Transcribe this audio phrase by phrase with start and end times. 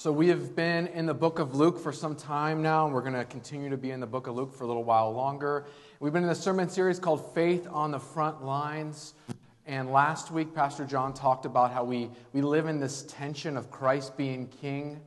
[0.00, 3.00] So, we have been in the book of Luke for some time now, and we're
[3.00, 5.66] going to continue to be in the book of Luke for a little while longer.
[5.98, 9.14] We've been in a sermon series called Faith on the Front Lines.
[9.66, 13.72] And last week, Pastor John talked about how we, we live in this tension of
[13.72, 15.00] Christ being king,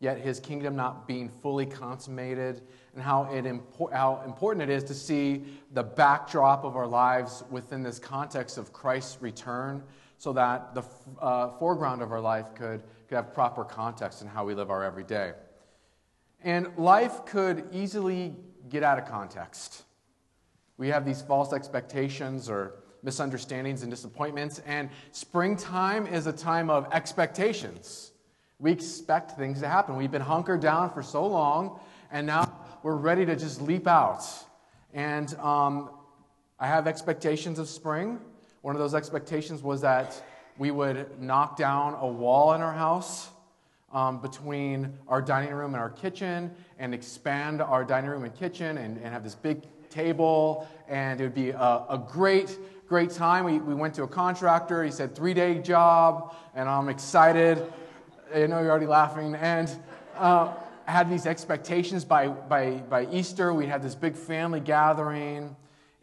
[0.00, 2.62] yet his kingdom not being fully consummated,
[2.94, 3.46] and how, it
[3.92, 8.72] how important it is to see the backdrop of our lives within this context of
[8.72, 9.84] Christ's return
[10.18, 10.82] so that the
[11.20, 12.82] uh, foreground of our life could
[13.12, 15.32] could have proper context in how we live our everyday.
[16.42, 18.34] And life could easily
[18.70, 19.82] get out of context.
[20.78, 26.90] We have these false expectations or misunderstandings and disappointments, and springtime is a time of
[26.90, 28.12] expectations.
[28.58, 29.96] We expect things to happen.
[29.96, 32.50] We've been hunkered down for so long, and now
[32.82, 34.24] we're ready to just leap out.
[34.94, 35.90] And um,
[36.58, 38.20] I have expectations of spring.
[38.62, 40.22] One of those expectations was that
[40.58, 43.30] we would knock down a wall in our house
[43.92, 48.78] um, between our dining room and our kitchen and expand our dining room and kitchen
[48.78, 50.68] and, and have this big table.
[50.88, 53.44] And it would be a, a great, great time.
[53.44, 54.82] We, we went to a contractor.
[54.84, 56.34] He said, three day job.
[56.54, 57.72] And I'm excited.
[58.34, 59.34] I know you're already laughing.
[59.34, 59.70] And
[60.16, 60.54] uh,
[60.86, 63.52] had these expectations by, by, by Easter.
[63.54, 65.54] We had this big family gathering.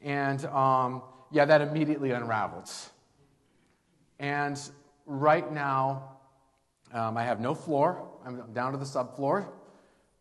[0.02, 1.02] And um,
[1.32, 2.70] yeah, that immediately unraveled.
[4.20, 4.60] And
[5.06, 6.18] right now,
[6.94, 8.08] um, I have no floor.
[8.26, 9.48] I'm down to the subfloor.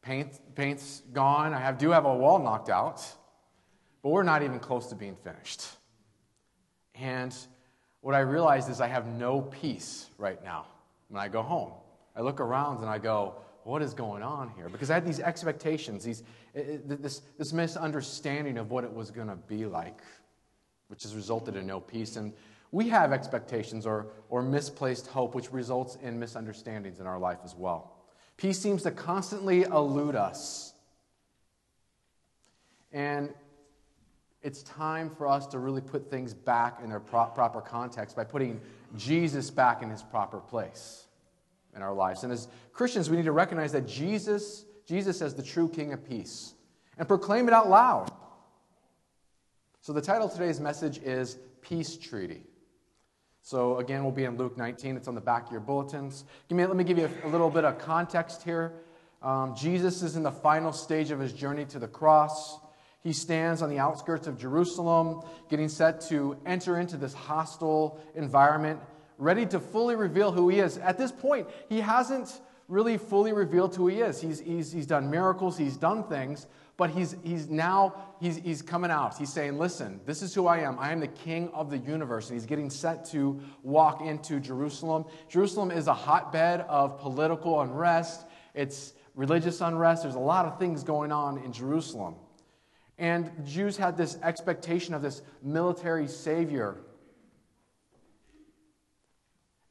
[0.02, 1.52] Paint, paint's gone.
[1.52, 3.04] I have, do have a wall knocked out,
[4.02, 5.66] but we're not even close to being finished.
[6.94, 7.34] And
[8.00, 10.66] what I realized is I have no peace right now
[11.08, 11.72] when I go home.
[12.14, 14.68] I look around and I go, what is going on here?
[14.68, 16.22] Because I had these expectations, these,
[16.54, 20.00] this, this misunderstanding of what it was going to be like,
[20.86, 22.16] which has resulted in no peace.
[22.16, 22.32] And
[22.70, 27.54] we have expectations or, or misplaced hope, which results in misunderstandings in our life as
[27.54, 27.94] well.
[28.36, 30.74] Peace seems to constantly elude us.
[32.92, 33.32] And
[34.42, 38.24] it's time for us to really put things back in their pro- proper context by
[38.24, 38.60] putting
[38.96, 41.06] Jesus back in his proper place
[41.74, 42.22] in our lives.
[42.22, 46.08] And as Christians, we need to recognize that Jesus, Jesus as the true King of
[46.08, 46.54] peace
[46.96, 48.10] and proclaim it out loud.
[49.80, 52.42] So the title of today's message is Peace Treaty.
[53.42, 54.96] So, again, we'll be in Luke 19.
[54.96, 56.24] It's on the back of your bulletins.
[56.50, 58.72] Me, let me give you a, a, little bit of context here.
[59.22, 62.58] Um, Jesus is in the final stage of his journey to the cross.
[63.02, 68.80] He stands on the outskirts of Jerusalem, getting set to enter into this hostile environment,
[69.16, 70.78] ready to fully reveal who he is.
[70.78, 74.20] At this point, he hasn't really fully revealed who he is.
[74.20, 76.46] He's, he's, he's done miracles, he's done things,
[76.78, 79.18] but he's, he's now he's, he's coming out.
[79.18, 80.78] He's saying listen this is who i am.
[80.78, 82.30] I am the king of the universe.
[82.30, 85.04] And he's getting set to walk into jerusalem.
[85.28, 88.24] Jerusalem is a hotbed of political unrest.
[88.54, 90.04] It's religious unrest.
[90.04, 92.14] There's a lot of things going on in jerusalem.
[92.96, 96.76] And jews had this expectation of this military savior.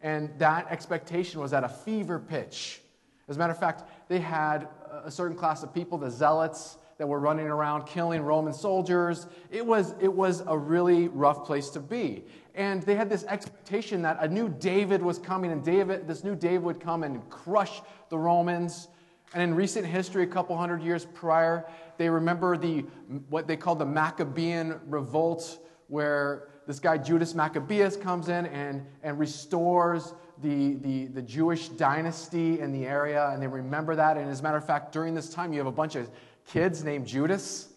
[0.02, 2.82] And that expectation was at a fever pitch.
[3.30, 4.68] As a matter of fact they had
[5.06, 9.28] a certain class of people the zealots that were running around killing Roman soldiers.
[9.52, 12.24] It was, it was a really rough place to be.
[12.56, 16.36] And they had this expectation that a new David was coming, and David, this new
[16.36, 18.88] David would come and crush the Romans.
[19.34, 22.86] And in recent history, a couple hundred years prior, they remember the,
[23.30, 29.20] what they called the Maccabean revolt, where this guy Judas Maccabeus comes in and, and
[29.20, 34.18] restores the, the, the Jewish dynasty in the area, and they remember that.
[34.18, 36.10] And as a matter of fact, during this time, you have a bunch of
[36.48, 37.68] kids named Judas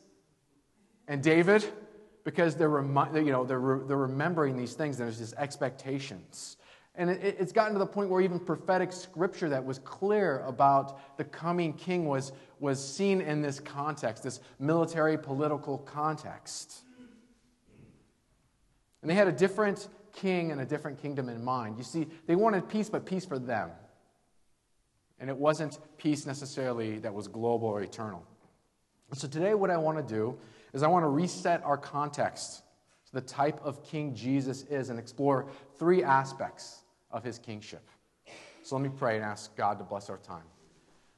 [1.08, 1.64] and David
[2.24, 4.96] because they're, remi- you know, they're, re- they're remembering these things.
[4.96, 6.56] There's these expectations.
[6.94, 11.16] And it, it's gotten to the point where even prophetic scripture that was clear about
[11.16, 16.80] the coming king was, was seen in this context, this military political context.
[19.02, 21.78] And they had a different king and a different kingdom in mind.
[21.78, 23.70] You see, they wanted peace, but peace for them.
[25.18, 28.26] And it wasn't peace necessarily that was global or eternal.
[29.12, 30.38] So, today, what I want to do
[30.72, 32.62] is I want to reset our context
[33.06, 35.46] to the type of king Jesus is and explore
[35.78, 37.88] three aspects of his kingship.
[38.62, 40.44] So, let me pray and ask God to bless our time.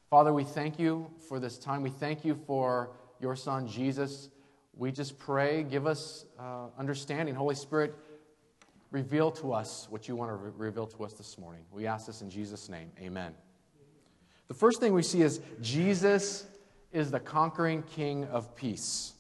[0.08, 1.82] Father, we thank you for this time.
[1.82, 2.90] We thank you for
[3.20, 4.30] your son, Jesus.
[4.74, 7.34] We just pray, give us uh, understanding.
[7.34, 7.94] Holy Spirit,
[8.90, 11.62] reveal to us what you want to re- reveal to us this morning.
[11.70, 12.90] We ask this in Jesus' name.
[13.00, 13.34] Amen.
[14.48, 16.46] The first thing we see is Jesus
[16.92, 19.12] is the conquering king of peace.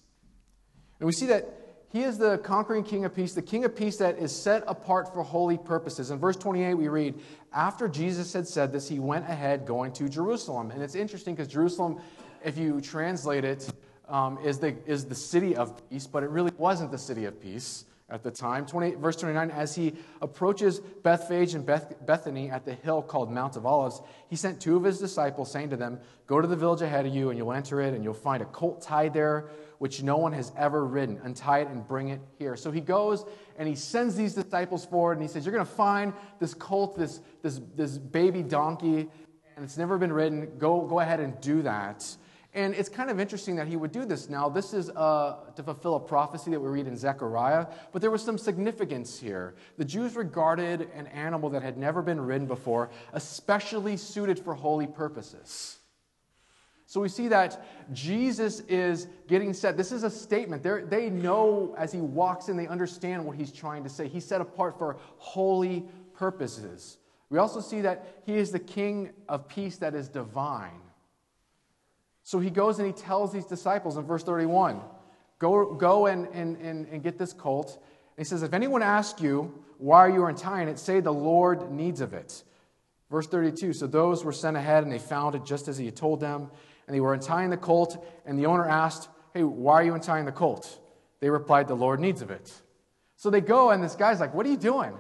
[1.00, 1.48] And we see that
[1.92, 5.12] he is the conquering king of peace, the king of peace that is set apart
[5.12, 6.10] for holy purposes.
[6.10, 7.14] In verse 28, we read,
[7.52, 10.70] After Jesus had said this, he went ahead going to Jerusalem.
[10.70, 12.00] And it's interesting because Jerusalem,
[12.42, 13.68] if you translate it,
[14.08, 17.40] um, is, the, is the city of peace, but it really wasn't the city of
[17.40, 18.66] peace at the time.
[18.66, 23.56] 28, verse 29 As he approaches Bethphage and Beth, Bethany at the hill called Mount
[23.56, 26.82] of Olives, he sent two of his disciples, saying to them, Go to the village
[26.82, 29.48] ahead of you, and you'll enter it, and you'll find a colt tied there
[29.82, 31.20] which no one has ever ridden.
[31.24, 32.54] Untie it and bring it here.
[32.54, 33.24] So he goes
[33.58, 36.96] and he sends these disciples forward and he says, You're going to find this colt,
[36.96, 39.08] this, this, this baby donkey,
[39.56, 40.52] and it's never been ridden.
[40.56, 42.06] Go, go ahead and do that.
[42.54, 44.28] And it's kind of interesting that he would do this.
[44.28, 48.10] Now, this is uh, to fulfill a prophecy that we read in Zechariah, but there
[48.10, 49.54] was some significance here.
[49.78, 54.86] The Jews regarded an animal that had never been ridden before, especially suited for holy
[54.86, 55.78] purposes.
[56.84, 57.64] So we see that
[57.94, 59.78] Jesus is getting set.
[59.78, 60.62] This is a statement.
[60.62, 64.08] They're, they know as he walks in, they understand what he's trying to say.
[64.08, 66.98] He's set apart for holy purposes.
[67.30, 70.82] We also see that he is the king of peace that is divine.
[72.22, 74.80] So he goes and he tells these disciples in verse 31
[75.38, 77.78] go, go and, and, and, and get this colt.
[78.16, 80.78] And he says, If anyone asks you, why you are untying it?
[80.78, 82.44] Say the Lord needs of it.
[83.10, 85.96] Verse 32 So those were sent ahead and they found it just as he had
[85.96, 86.50] told them
[86.86, 90.24] and they were untying the colt, and the owner asked, Hey, why are you untying
[90.24, 90.78] the colt?
[91.20, 92.52] They replied, The Lord needs of it.
[93.16, 94.92] So they go, and this guy's like, What are you doing?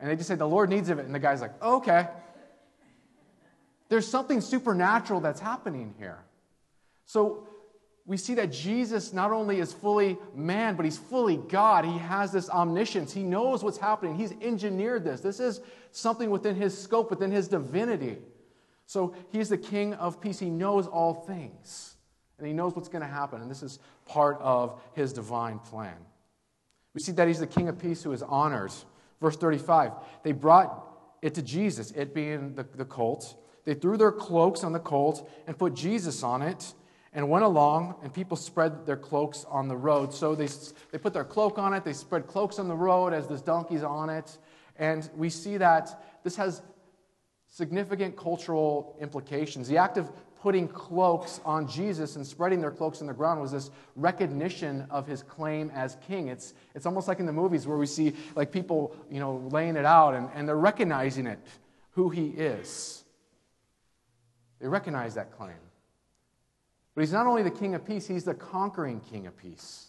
[0.00, 1.06] And they just say, The Lord needs of it.
[1.06, 2.06] And the guy's like, oh, Okay.
[3.88, 6.18] There's something supernatural that's happening here.
[7.08, 7.48] So
[8.04, 11.86] we see that Jesus not only is fully man, but he's fully God.
[11.86, 13.14] He has this omniscience.
[13.14, 14.14] He knows what's happening.
[14.14, 15.22] He's engineered this.
[15.22, 18.18] This is something within his scope, within his divinity.
[18.84, 20.38] So he's the king of peace.
[20.38, 21.96] He knows all things,
[22.36, 23.40] and he knows what's going to happen.
[23.40, 25.96] And this is part of his divine plan.
[26.94, 28.72] We see that he's the king of peace who is honored.
[29.20, 29.92] Verse 35
[30.24, 30.84] they brought
[31.22, 33.34] it to Jesus, it being the, the colt.
[33.64, 36.74] They threw their cloaks on the colt and put Jesus on it
[37.12, 40.12] and went along, and people spread their cloaks on the road.
[40.12, 40.48] So they,
[40.90, 43.82] they put their cloak on it, they spread cloaks on the road as this donkey's
[43.82, 44.38] on it.
[44.76, 46.62] And we see that this has
[47.48, 49.68] significant cultural implications.
[49.68, 50.10] The act of
[50.40, 55.06] putting cloaks on Jesus and spreading their cloaks on the ground was this recognition of
[55.06, 56.28] his claim as king.
[56.28, 59.76] It's, it's almost like in the movies where we see like people, you know, laying
[59.76, 61.40] it out and, and they're recognizing it,
[61.92, 63.02] who he is.
[64.60, 65.56] They recognize that claim.
[66.98, 69.86] But he's not only the king of peace, he's the conquering king of peace.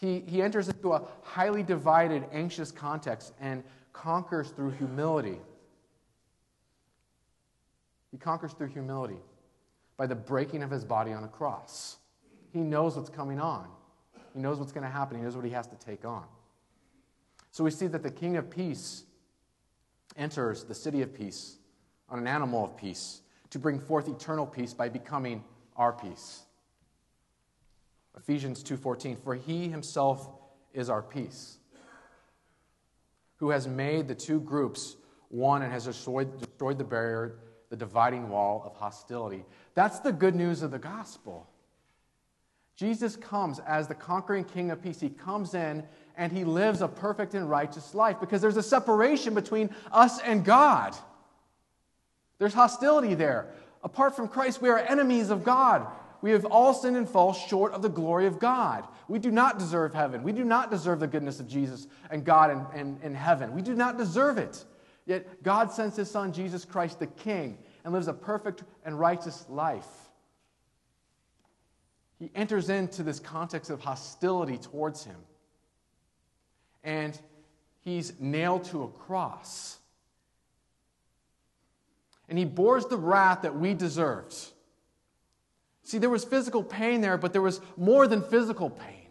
[0.00, 3.62] He, he enters into a highly divided, anxious context and
[3.92, 5.36] conquers through humility.
[8.10, 9.18] He conquers through humility
[9.98, 11.98] by the breaking of his body on a cross.
[12.54, 13.68] He knows what's coming on,
[14.32, 16.24] he knows what's going to happen, he knows what he has to take on.
[17.50, 19.04] So we see that the King of Peace
[20.16, 21.58] enters the city of peace
[22.08, 23.20] on an animal of peace
[23.54, 25.44] to bring forth eternal peace by becoming
[25.76, 26.42] our peace.
[28.16, 30.28] Ephesians 2:14 For he himself
[30.72, 31.58] is our peace
[33.36, 34.96] who has made the two groups
[35.28, 37.38] one and has destroyed, destroyed the barrier
[37.70, 39.44] the dividing wall of hostility.
[39.74, 41.48] That's the good news of the gospel.
[42.74, 44.98] Jesus comes as the conquering king of peace.
[44.98, 45.84] He comes in
[46.16, 50.44] and he lives a perfect and righteous life because there's a separation between us and
[50.44, 50.96] God.
[52.38, 53.52] There's hostility there.
[53.82, 55.86] Apart from Christ, we are enemies of God.
[56.22, 58.86] We have all sinned and fall short of the glory of God.
[59.08, 60.22] We do not deserve heaven.
[60.22, 63.54] We do not deserve the goodness of Jesus and God in, in, in heaven.
[63.54, 64.64] We do not deserve it.
[65.06, 69.44] Yet God sends his son, Jesus Christ, the King, and lives a perfect and righteous
[69.50, 69.86] life.
[72.18, 75.16] He enters into this context of hostility towards him.
[76.82, 77.18] And
[77.82, 79.78] he's nailed to a cross.
[82.28, 84.34] And he bores the wrath that we deserved.
[85.82, 89.08] See, there was physical pain there, but there was more than physical pain.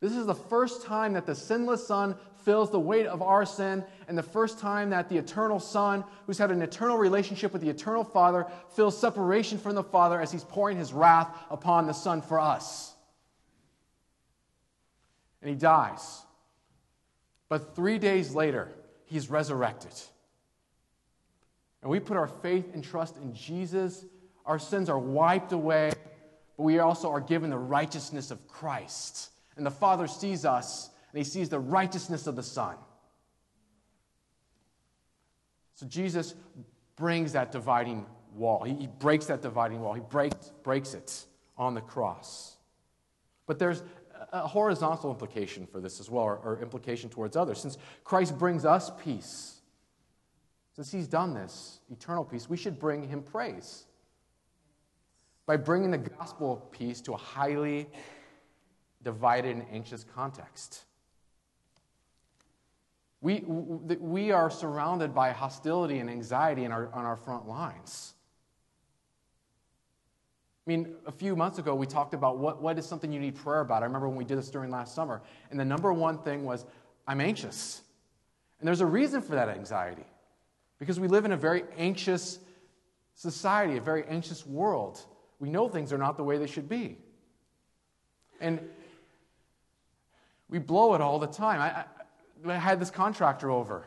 [0.00, 3.82] This is the first time that the sinless Son feels the weight of our sin,
[4.06, 7.70] and the first time that the eternal Son, who's had an eternal relationship with the
[7.70, 8.46] eternal Father,
[8.76, 12.94] feels separation from the Father as he's pouring his wrath upon the Son for us.
[15.40, 16.20] And he dies.
[17.48, 18.72] But three days later,
[19.06, 19.92] he's resurrected.
[21.84, 24.06] And we put our faith and trust in Jesus.
[24.46, 25.92] Our sins are wiped away,
[26.56, 29.30] but we also are given the righteousness of Christ.
[29.58, 32.76] And the Father sees us, and he sees the righteousness of the Son.
[35.74, 36.34] So Jesus
[36.96, 38.64] brings that dividing wall.
[38.64, 39.92] He, he breaks that dividing wall.
[39.92, 41.26] He breaks, breaks it
[41.58, 42.56] on the cross.
[43.46, 43.82] But there's
[44.32, 47.60] a horizontal implication for this as well, or, or implication towards others.
[47.60, 49.53] Since Christ brings us peace,
[50.74, 53.84] since he's done this, eternal peace, we should bring him praise
[55.46, 57.86] by bringing the gospel of peace to a highly
[59.02, 60.84] divided and anxious context.
[63.20, 68.14] We, we are surrounded by hostility and anxiety our, on our front lines.
[70.66, 73.36] I mean, a few months ago, we talked about what, what is something you need
[73.36, 73.82] prayer about.
[73.82, 75.22] I remember when we did this during last summer.
[75.50, 76.64] And the number one thing was,
[77.06, 77.82] I'm anxious.
[78.58, 80.06] And there's a reason for that anxiety.
[80.78, 82.38] Because we live in a very anxious
[83.14, 85.00] society, a very anxious world.
[85.38, 86.98] We know things are not the way they should be.
[88.40, 88.60] And
[90.48, 91.60] we blow it all the time.
[91.60, 91.84] I,
[92.50, 93.86] I had this contractor over,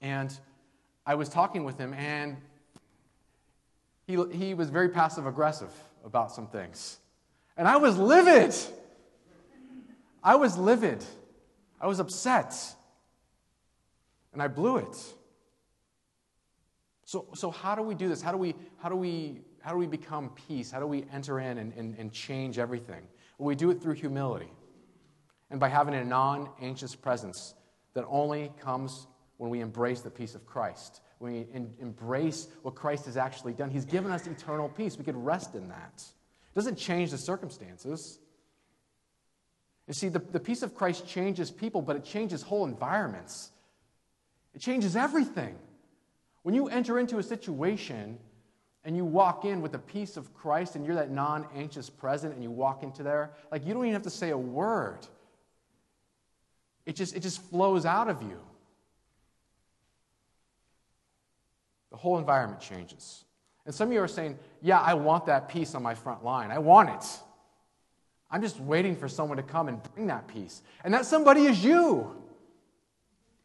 [0.00, 0.36] and
[1.04, 2.36] I was talking with him, and
[4.06, 5.70] he, he was very passive aggressive
[6.04, 6.98] about some things.
[7.56, 8.54] And I was livid.
[10.22, 11.04] I was livid.
[11.80, 12.54] I was upset.
[14.32, 14.96] And I blew it.
[17.08, 18.20] So, so how do we do this?
[18.20, 20.70] How do we, how do we, how do we become peace?
[20.70, 23.00] How do we enter in and, and, and change everything?
[23.38, 24.52] Well, we do it through humility
[25.50, 27.54] and by having a non anxious presence
[27.94, 29.06] that only comes
[29.38, 33.54] when we embrace the peace of Christ, when we in, embrace what Christ has actually
[33.54, 33.70] done.
[33.70, 34.98] He's given us eternal peace.
[34.98, 35.94] We could rest in that.
[36.04, 38.18] It doesn't change the circumstances.
[39.86, 43.50] You see, the, the peace of Christ changes people, but it changes whole environments.
[44.52, 45.56] It changes everything.
[46.42, 48.18] When you enter into a situation
[48.84, 52.34] and you walk in with the peace of Christ and you're that non anxious present
[52.34, 55.06] and you walk into there, like you don't even have to say a word.
[56.86, 58.40] It just, it just flows out of you.
[61.90, 63.24] The whole environment changes.
[63.66, 66.50] And some of you are saying, Yeah, I want that peace on my front line.
[66.50, 67.04] I want it.
[68.30, 70.62] I'm just waiting for someone to come and bring that peace.
[70.84, 72.16] And that somebody is you.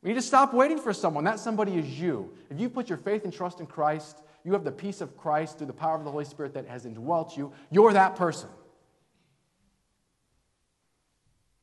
[0.04, 1.24] We need to stop waiting for someone.
[1.24, 2.32] That somebody is you.
[2.50, 5.58] If you put your faith and trust in Christ, you have the peace of Christ
[5.58, 7.54] through the power of the Holy Spirit that has indwelt you.
[7.72, 8.50] You're that person.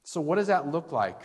[0.03, 1.21] So, what does that look like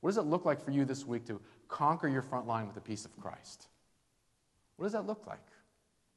[0.00, 2.74] what does it look like for you this week to conquer your front line with
[2.74, 3.68] the peace of Christ?
[4.76, 5.44] What does that look like?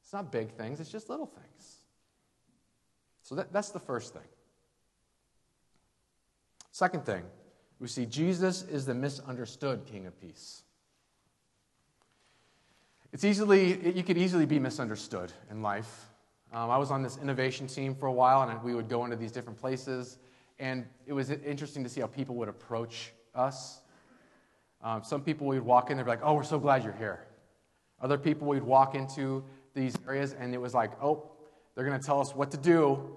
[0.02, 1.76] It's not big things, it's just little things.
[3.22, 4.22] So that, that's the first thing.
[6.70, 7.22] Second thing,
[7.82, 10.62] we see Jesus is the misunderstood King of Peace.
[13.12, 16.06] It's easily, you could easily be misunderstood in life.
[16.52, 19.16] Um, I was on this innovation team for a while, and we would go into
[19.16, 20.18] these different places,
[20.60, 23.80] and it was interesting to see how people would approach us.
[24.80, 27.26] Um, some people we'd walk in, they'd be like, oh, we're so glad you're here.
[28.00, 29.42] Other people we'd walk into
[29.74, 31.32] these areas, and it was like, oh,
[31.74, 33.16] they're going to tell us what to do,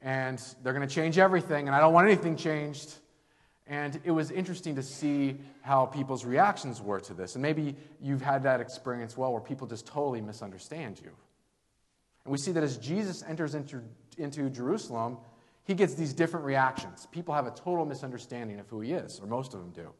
[0.00, 2.94] and they're going to change everything, and I don't want anything changed.
[3.66, 7.34] And it was interesting to see how people's reactions were to this.
[7.34, 11.10] And maybe you've had that experience well where people just totally misunderstand you.
[12.24, 13.82] And we see that as Jesus enters into,
[14.18, 15.18] into Jerusalem,
[15.64, 17.06] he gets these different reactions.
[17.10, 19.90] People have a total misunderstanding of who he is, or most of them do.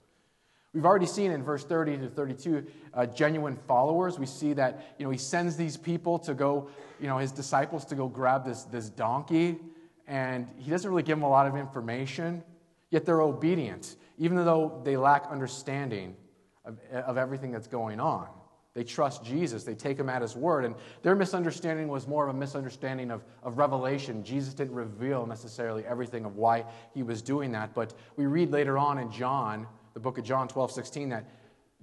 [0.73, 4.19] We've already seen in verse 30 to 32 uh, genuine followers.
[4.19, 6.69] We see that you know, he sends these people to go,
[7.01, 9.59] you know, his disciples to go grab this, this donkey,
[10.07, 12.45] and he doesn't really give them a lot of information,
[12.91, 16.17] yet they're obedient, even though they lack understanding
[16.65, 18.29] of, of everything that's going on.
[18.77, 19.65] They trust Jesus.
[19.65, 20.67] They take him at his word.
[20.67, 24.23] And their misunderstanding was more of a misunderstanding of, of revelation.
[24.23, 27.73] Jesus didn't reveal necessarily everything of why he was doing that.
[27.73, 31.27] But we read later on in John, the book of John 12, 16, that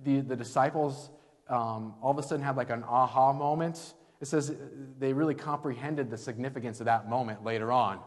[0.04, 1.10] the, the disciples
[1.50, 3.96] um, all of a sudden had like an aha moment.
[4.22, 4.56] It says
[5.00, 8.02] they really comprehended the significance of that moment later on.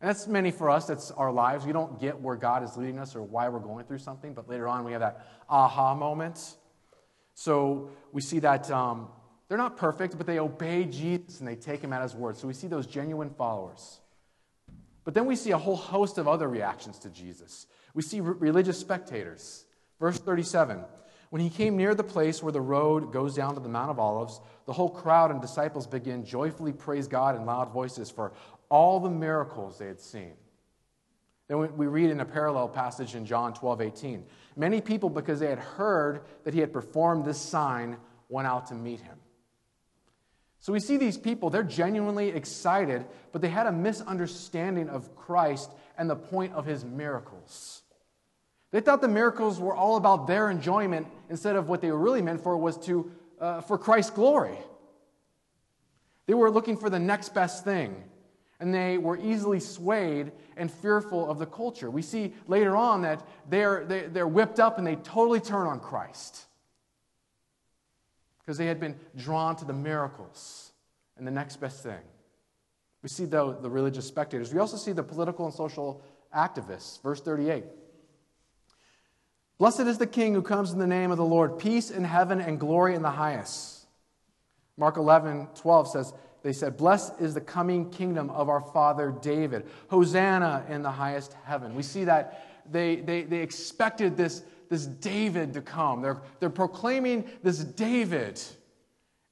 [0.00, 0.86] And that's many for us.
[0.86, 1.64] That's our lives.
[1.64, 4.48] We don't get where God is leading us or why we're going through something, but
[4.48, 6.56] later on we have that aha moment.
[7.34, 9.08] So we see that um,
[9.48, 12.36] they're not perfect, but they obey Jesus and they take him at his word.
[12.36, 14.00] So we see those genuine followers.
[15.04, 17.66] But then we see a whole host of other reactions to Jesus.
[17.94, 19.64] We see re- religious spectators.
[20.00, 20.84] Verse 37
[21.30, 24.00] When he came near the place where the road goes down to the Mount of
[24.00, 28.32] Olives, the whole crowd and disciples began joyfully praise God in loud voices for
[28.68, 30.34] all the miracles they had seen.
[31.48, 34.24] Then we read in a parallel passage in John 12, 18.
[34.56, 38.74] Many people, because they had heard that he had performed this sign, went out to
[38.74, 39.16] meet him.
[40.58, 45.70] So we see these people, they're genuinely excited, but they had a misunderstanding of Christ
[45.96, 47.82] and the point of his miracles.
[48.72, 52.22] They thought the miracles were all about their enjoyment instead of what they were really
[52.22, 54.58] meant for was to, uh, for Christ's glory.
[56.26, 58.02] They were looking for the next best thing.
[58.58, 61.90] And they were easily swayed and fearful of the culture.
[61.90, 66.46] We see later on that they're, they're whipped up and they totally turn on Christ
[68.38, 70.72] because they had been drawn to the miracles
[71.18, 72.00] and the next best thing.
[73.02, 74.52] We see, though, the religious spectators.
[74.54, 76.02] We also see the political and social
[76.34, 77.02] activists.
[77.02, 77.64] Verse 38.
[79.58, 82.40] Blessed is the King who comes in the name of the Lord, peace in heaven
[82.40, 83.86] and glory in the highest.
[84.76, 86.12] Mark 11, 12 says,
[86.46, 89.66] They said, Blessed is the coming kingdom of our father David.
[89.88, 91.74] Hosanna in the highest heaven.
[91.74, 96.02] We see that they, they, they expected this, this David to come.
[96.02, 98.40] They're, they're proclaiming this David.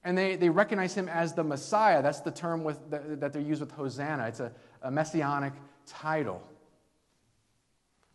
[0.03, 2.03] And they, they recognize him as the Messiah.
[2.03, 4.27] That's the term with, that, that they use with Hosanna.
[4.27, 4.51] It's a,
[4.83, 5.53] a messianic
[5.87, 6.43] title.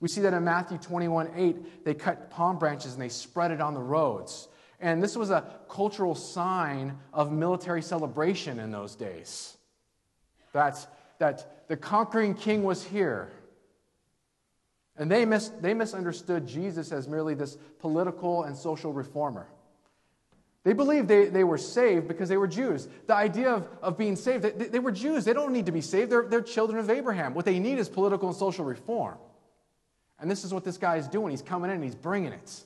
[0.01, 3.61] We see that in Matthew 21 8, they cut palm branches and they spread it
[3.61, 4.49] on the roads.
[4.79, 9.57] And this was a cultural sign of military celebration in those days.
[10.53, 10.88] That,
[11.19, 13.29] that the conquering king was here.
[14.95, 19.48] And they, mis- they misunderstood Jesus as merely this political and social reformer.
[20.63, 22.88] They believed they, they were saved because they were Jews.
[23.07, 25.24] The idea of, of being saved, they, they were Jews.
[25.24, 26.12] They don't need to be saved.
[26.12, 27.33] They're, they're children of Abraham.
[27.33, 29.17] What they need is political and social reform.
[30.19, 31.31] And this is what this guy is doing.
[31.31, 32.63] He's coming in and he's bringing it.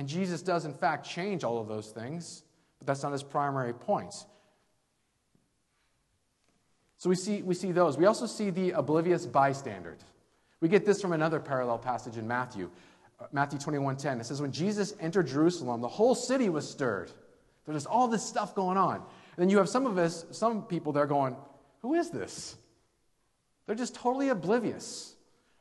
[0.00, 2.42] And Jesus does, in fact, change all of those things,
[2.78, 4.14] but that's not his primary point.
[6.96, 7.98] So we see, we see those.
[7.98, 9.98] We also see the oblivious bystander.
[10.62, 12.70] We get this from another parallel passage in Matthew.
[13.20, 14.20] Uh, Matthew 21:10.
[14.20, 17.12] It says, When Jesus entered Jerusalem, the whole city was stirred.
[17.66, 18.96] There's all this stuff going on.
[18.96, 21.36] And then you have some of us, some people there going,
[21.82, 22.56] Who is this?
[23.66, 25.14] They're just totally oblivious.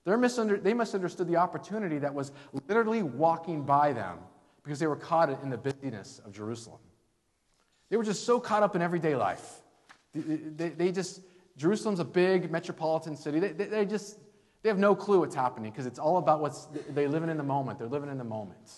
[0.05, 2.31] Misunder- they misunderstood the opportunity that was
[2.67, 4.19] literally walking by them
[4.63, 6.79] because they were caught in the busyness of Jerusalem.
[7.89, 9.61] They were just so caught up in everyday life.
[10.13, 11.21] They, they, they just,
[11.57, 13.39] Jerusalem's a big metropolitan city.
[13.39, 14.19] They, they, just,
[14.61, 17.43] they have no clue what's happening because it's all about what's, they're living in the
[17.43, 17.79] moment.
[17.79, 18.71] They're living in the moment.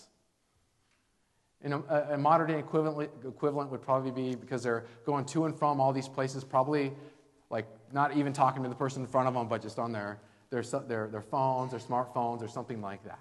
[1.62, 1.78] In a,
[2.10, 5.92] a modern day equivalent, equivalent would probably be because they're going to and from all
[5.92, 6.92] these places, probably
[7.50, 10.18] like not even talking to the person in front of them, but just on their,
[10.52, 13.18] their, their, their phones, their smartphones, or something like that.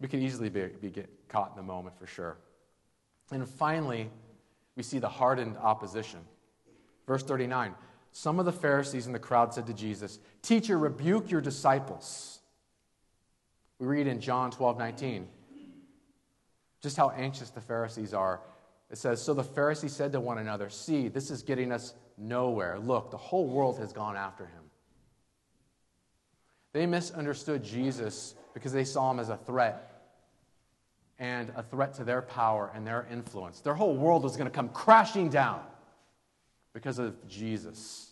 [0.00, 2.36] We can easily be, be get caught in the moment for sure.
[3.30, 4.10] And finally,
[4.76, 6.20] we see the hardened opposition.
[7.06, 7.74] Verse 39
[8.10, 12.40] Some of the Pharisees in the crowd said to Jesus, Teacher, rebuke your disciples.
[13.78, 15.28] We read in John 12 19
[16.82, 18.40] just how anxious the Pharisees are
[18.90, 22.78] it says, So the Pharisees said to one another, See, this is getting us nowhere.
[22.78, 24.62] Look, the whole world has gone after him.
[26.72, 29.92] They misunderstood Jesus because they saw him as a threat
[31.18, 33.60] and a threat to their power and their influence.
[33.60, 35.62] Their whole world was going to come crashing down
[36.74, 38.10] because of Jesus.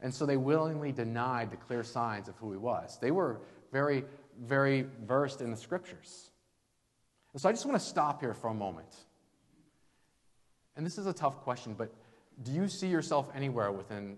[0.00, 2.98] And so they willingly denied the clear signs of who he was.
[3.00, 4.04] They were very
[4.40, 6.30] very versed in the scriptures.
[7.32, 8.94] And so I just want to stop here for a moment.
[10.76, 11.92] And this is a tough question, but
[12.42, 14.16] do you see yourself anywhere within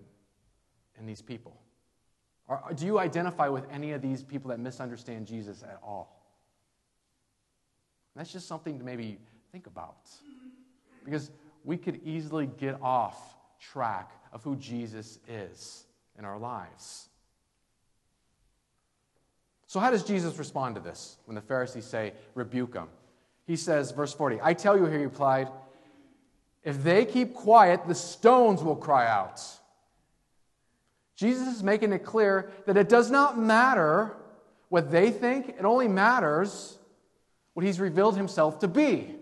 [0.97, 1.55] in these people?
[2.47, 6.21] Or do you identify with any of these people that misunderstand Jesus at all?
[8.15, 9.17] That's just something to maybe
[9.51, 9.97] think about.
[11.03, 11.31] Because
[11.63, 15.85] we could easily get off track of who Jesus is
[16.17, 17.09] in our lives.
[19.67, 22.87] So, how does Jesus respond to this when the Pharisees say, rebuke him?
[23.45, 25.49] He says, verse 40, I tell you, he replied,
[26.63, 29.41] if they keep quiet, the stones will cry out.
[31.15, 34.15] Jesus is making it clear that it does not matter
[34.69, 36.77] what they think, it only matters
[37.53, 39.15] what he's revealed himself to be.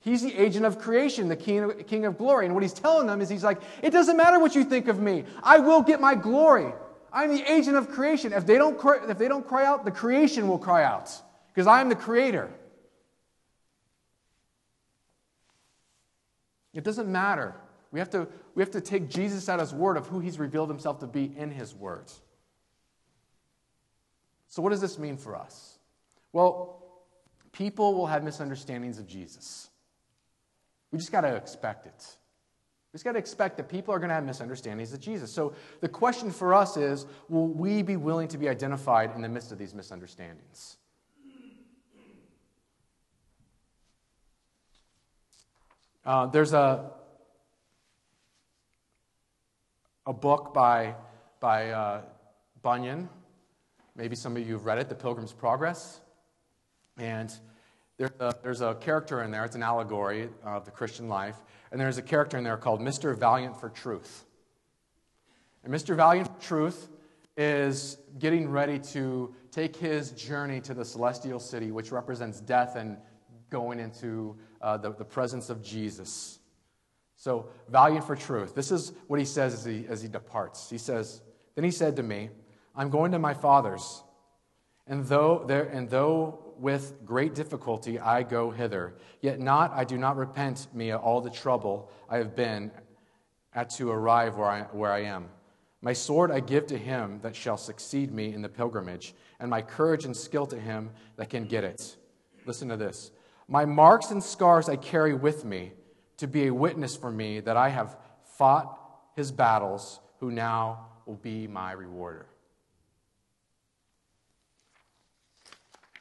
[0.00, 2.46] He's the agent of creation, the king of, king of glory.
[2.46, 4.98] And what he's telling them is, he's like, it doesn't matter what you think of
[4.98, 6.72] me, I will get my glory.
[7.12, 8.32] I'm the agent of creation.
[8.32, 11.12] If they don't cry, if they don't cry out, the creation will cry out
[11.52, 12.50] because I'm the creator.
[16.74, 17.54] It doesn't matter.
[17.90, 20.70] We have to, we have to take Jesus at his word of who he's revealed
[20.70, 22.20] himself to be in his words.
[24.48, 25.78] So, what does this mean for us?
[26.32, 26.82] Well,
[27.52, 29.68] people will have misunderstandings of Jesus.
[30.90, 32.16] We just got to expect it.
[32.92, 35.32] We just got to expect that people are going to have misunderstandings of Jesus.
[35.32, 39.28] So the question for us is will we be willing to be identified in the
[39.28, 40.76] midst of these misunderstandings?
[46.04, 46.90] Uh, there's a,
[50.06, 50.94] a book by,
[51.40, 52.02] by uh,
[52.62, 53.08] Bunyan
[53.94, 56.00] Maybe some of you have read it, The Pilgrim's Progress.
[56.96, 57.30] And
[57.98, 61.36] there's a, there's a character in there, it's an allegory of the Christian life.
[61.70, 63.16] And there's a character in there called Mr.
[63.16, 64.24] Valiant for Truth.
[65.62, 65.94] And Mr.
[65.94, 66.88] Valiant for Truth
[67.36, 72.96] is getting ready to take his journey to the celestial city, which represents death and
[73.52, 76.40] going into uh, the, the presence of Jesus.
[77.16, 78.56] So, valiant for truth.
[78.56, 80.68] This is what he says as he, as he departs.
[80.68, 81.22] He says,
[81.54, 82.30] Then he said to me,
[82.74, 84.02] I'm going to my father's,
[84.88, 89.98] and though, there, and though with great difficulty I go hither, yet not, I do
[89.98, 92.72] not repent me of all the trouble I have been
[93.54, 95.28] at to arrive where I, where I am.
[95.82, 99.60] My sword I give to him that shall succeed me in the pilgrimage, and my
[99.62, 101.96] courage and skill to him that can get it.
[102.46, 103.10] Listen to this.
[103.48, 105.72] My marks and scars I carry with me
[106.18, 107.96] to be a witness for me that I have
[108.36, 108.78] fought
[109.16, 112.26] his battles, who now will be my rewarder.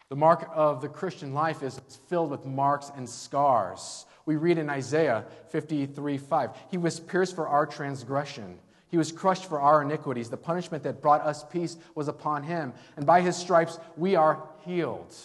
[0.09, 4.05] The mark of the Christian life is filled with marks and scars.
[4.25, 8.59] We read in Isaiah 53 5, He was pierced for our transgression.
[8.89, 10.29] He was crushed for our iniquities.
[10.29, 14.43] The punishment that brought us peace was upon him, and by his stripes we are
[14.65, 15.15] healed.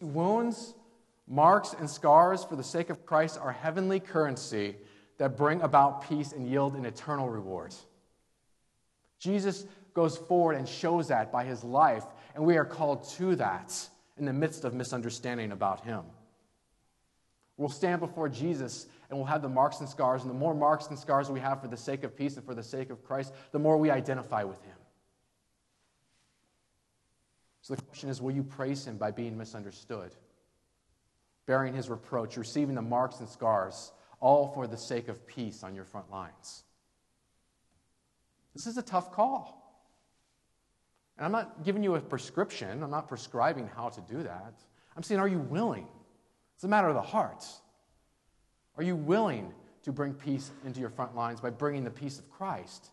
[0.00, 0.74] Wounds,
[1.26, 4.76] marks, and scars for the sake of Christ are heavenly currency
[5.18, 7.74] that bring about peace and yield an eternal reward.
[9.18, 13.88] Jesus goes forward and shows that by his life, and we are called to that
[14.16, 16.02] in the midst of misunderstanding about him.
[17.56, 20.22] We'll stand before Jesus and we'll have the marks and scars.
[20.22, 22.54] And the more marks and scars we have for the sake of peace and for
[22.54, 24.76] the sake of Christ, the more we identify with Him.
[27.68, 30.14] So the question is will you praise Him by being misunderstood,
[31.44, 35.74] bearing His reproach, receiving the marks and scars, all for the sake of peace on
[35.74, 36.62] your front lines?
[38.54, 39.84] This is a tough call.
[41.18, 44.54] And I'm not giving you a prescription, I'm not prescribing how to do that.
[44.96, 45.88] I'm saying, are you willing?
[46.54, 47.44] It's a matter of the heart.
[48.78, 49.52] Are you willing
[49.82, 52.92] to bring peace into your front lines by bringing the peace of Christ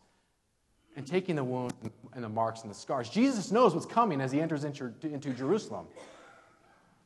[0.96, 1.74] and taking the wounds
[2.14, 3.10] and the marks and the scars?
[3.10, 5.88] Jesus knows what's coming as he enters into, into Jerusalem.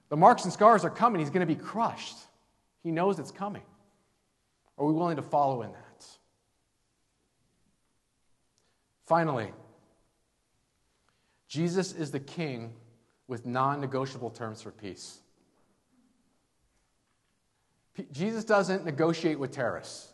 [0.10, 1.19] The marks and scars are coming.
[1.19, 2.17] He's going to be crushed.
[2.84, 3.63] He knows it's coming.
[4.78, 6.06] Are we willing to follow in that?
[9.06, 9.52] Finally,
[11.47, 12.73] Jesus is the king
[13.28, 15.19] with non negotiable terms for peace.
[18.12, 20.09] Jesus doesn't negotiate with terrorists.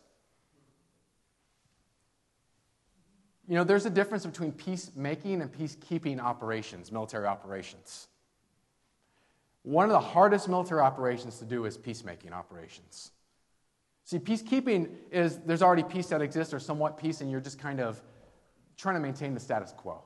[3.47, 8.08] You know, there's a difference between peacemaking and peacekeeping operations, military operations.
[9.63, 13.12] One of the hardest military operations to do is peacemaking operations.
[14.03, 17.79] See, peacekeeping is there's already peace that exists or somewhat peace, and you're just kind
[17.79, 18.01] of
[18.77, 20.01] trying to maintain the status quo.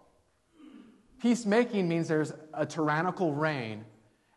[1.22, 3.84] Peacemaking means there's a tyrannical reign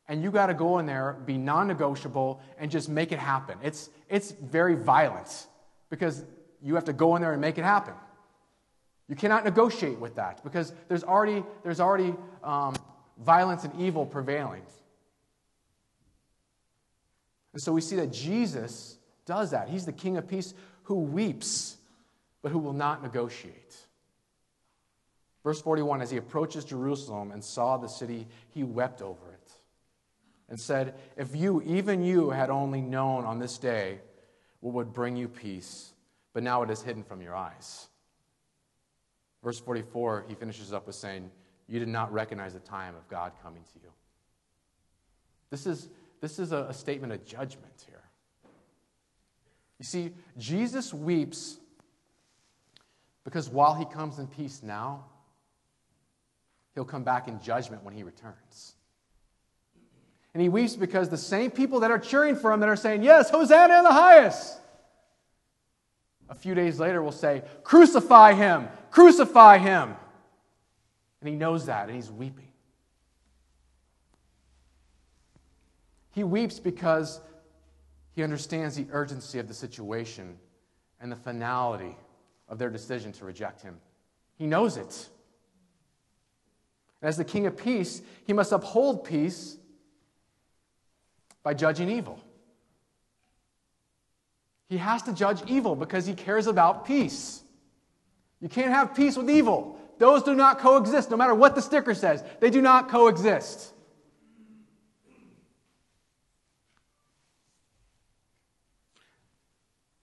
[0.09, 3.57] and you got to go in there, be non negotiable, and just make it happen.
[3.63, 5.47] It's, it's very violent
[5.91, 6.25] because
[6.61, 7.95] you have to go in there and make it happen.
[9.13, 12.75] You cannot negotiate with that because there's already, there's already um,
[13.19, 14.63] violence and evil prevailing.
[17.53, 18.97] And so we see that Jesus
[19.27, 19.69] does that.
[19.69, 21.77] He's the King of Peace who weeps,
[22.41, 23.77] but who will not negotiate.
[25.45, 29.53] Verse 41 As he approaches Jerusalem and saw the city, he wept over it
[30.49, 33.99] and said, If you, even you, had only known on this day
[34.61, 35.93] what would bring you peace,
[36.33, 37.89] but now it is hidden from your eyes.
[39.43, 41.31] Verse 44, he finishes up with saying,
[41.69, 43.91] You did not recognize the time of God coming to you.
[45.51, 45.89] This is,
[46.21, 48.03] this is a, a statement of judgment here.
[49.79, 51.59] You see, Jesus weeps
[53.25, 55.05] because while he comes in peace now,
[56.75, 58.75] he'll come back in judgment when he returns.
[60.35, 63.03] And he weeps because the same people that are cheering for him, that are saying,
[63.03, 64.59] Yes, Hosanna in the highest,
[66.29, 69.97] a few days later will say, Crucify him, crucify him.
[71.21, 72.49] And he knows that, and he's weeping.
[76.13, 77.21] He weeps because
[78.15, 80.37] he understands the urgency of the situation
[81.01, 81.97] and the finality
[82.49, 83.79] of their decision to reject him.
[84.37, 85.09] He knows it.
[87.01, 89.57] As the King of Peace, he must uphold peace
[91.43, 92.21] by judging evil.
[94.69, 97.43] He has to judge evil because he cares about peace.
[98.43, 99.79] You can't have peace with evil.
[99.99, 102.25] Those do not coexist, no matter what the sticker says.
[102.41, 103.73] They do not coexist.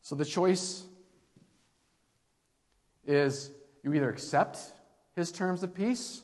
[0.02, 0.86] So the choice
[3.06, 3.52] is
[3.84, 4.58] you either accept
[5.16, 6.22] his terms of peace?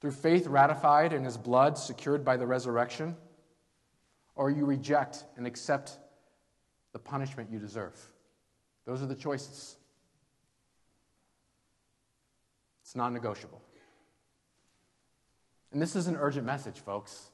[0.00, 3.16] Through faith ratified in his blood, secured by the resurrection?
[4.36, 5.98] Or you reject and accept
[6.92, 7.98] the punishment you deserve?
[8.86, 9.77] Those are the choices.
[12.88, 13.60] It's non negotiable.
[15.72, 17.28] And this is an urgent message, folks.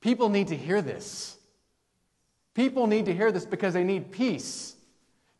[0.00, 1.36] People need to hear this.
[2.54, 4.76] People need to hear this because they need peace.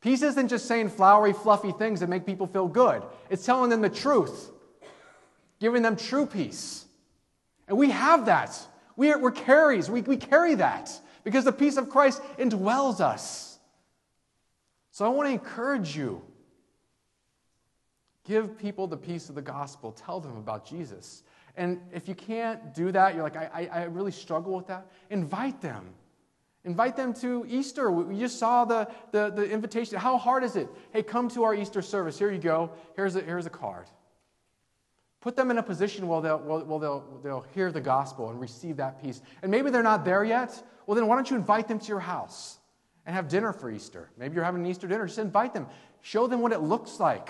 [0.01, 3.83] Peace isn't just saying flowery, fluffy things that make people feel good, it's telling them
[3.83, 4.51] the truth,
[5.61, 6.85] giving them true peace.
[7.69, 8.59] And we have that.
[8.97, 9.89] We are, we're carries.
[9.89, 10.91] We, we carry that
[11.23, 13.61] because the peace of Christ indwells us.
[14.91, 16.21] So I want to encourage you.
[18.31, 19.91] Give people the peace of the gospel.
[19.91, 21.25] Tell them about Jesus.
[21.57, 24.87] And if you can't do that, you're like, I, I, I really struggle with that,
[25.11, 25.95] invite them.
[26.65, 27.91] Invite them to Easter.
[27.91, 29.99] We just saw the, the, the, invitation.
[29.99, 30.69] How hard is it?
[30.93, 32.21] Hey, come to our Easter service.
[32.21, 32.71] Here you go.
[32.95, 33.87] Here's a, here's a card.
[35.21, 38.77] Put them in a position where, they'll, where they'll, they'll hear the gospel and receive
[38.77, 39.23] that peace.
[39.43, 40.63] And maybe they're not there yet.
[40.87, 42.61] Well, then why don't you invite them to your house
[43.07, 44.09] and have dinner for Easter?
[44.17, 45.09] Maybe you're having an Easter dinner.
[45.09, 45.67] Just invite them.
[46.01, 47.29] Show them what it looks like.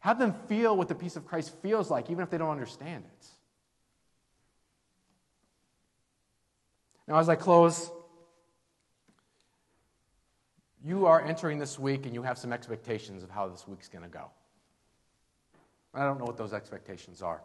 [0.00, 3.04] Have them feel what the peace of Christ feels like, even if they don't understand
[3.04, 3.26] it.
[7.06, 7.90] Now, as I close,
[10.84, 14.04] you are entering this week and you have some expectations of how this week's going
[14.04, 14.30] to go.
[15.94, 17.40] I don't know what those expectations are.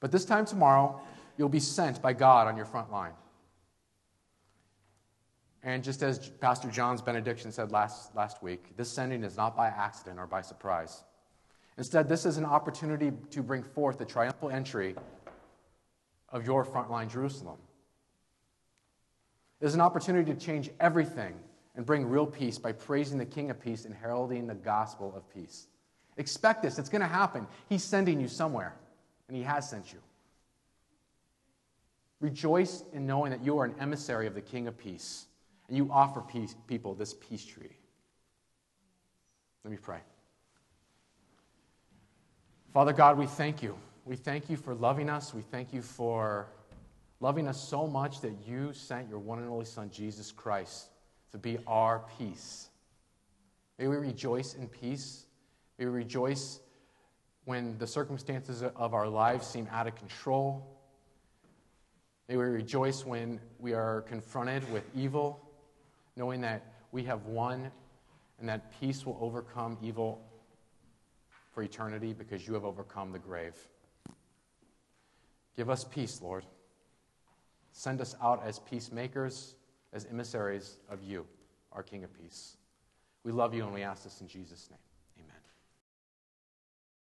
[0.00, 1.00] But this time tomorrow,
[1.36, 3.12] you'll be sent by God on your front line.
[5.62, 9.68] And just as Pastor John's benediction said last, last week, this sending is not by
[9.68, 11.02] accident or by surprise.
[11.80, 14.94] Instead, this is an opportunity to bring forth the triumphal entry
[16.28, 17.56] of your frontline Jerusalem.
[19.62, 21.34] It is an opportunity to change everything
[21.74, 25.26] and bring real peace by praising the King of Peace and heralding the gospel of
[25.32, 25.68] peace.
[26.18, 27.46] Expect this, it's going to happen.
[27.70, 28.76] He's sending you somewhere,
[29.28, 30.00] and He has sent you.
[32.20, 35.24] Rejoice in knowing that you are an emissary of the King of Peace,
[35.68, 37.78] and you offer peace, people this peace treaty.
[39.64, 40.00] Let me pray.
[42.72, 43.76] Father God, we thank you.
[44.04, 45.34] We thank you for loving us.
[45.34, 46.46] We thank you for
[47.18, 50.86] loving us so much that you sent your one and only Son, Jesus Christ,
[51.32, 52.68] to be our peace.
[53.76, 55.26] May we rejoice in peace.
[55.80, 56.60] May we rejoice
[57.44, 60.64] when the circumstances of our lives seem out of control.
[62.28, 65.44] May we rejoice when we are confronted with evil,
[66.14, 67.72] knowing that we have won
[68.38, 70.29] and that peace will overcome evil
[71.50, 73.56] for eternity because you have overcome the grave.
[75.56, 76.44] Give us peace, Lord.
[77.72, 79.56] Send us out as peacemakers,
[79.92, 81.26] as emissaries of you,
[81.72, 82.56] our King of Peace.
[83.24, 84.78] We love you and we ask this in Jesus' name.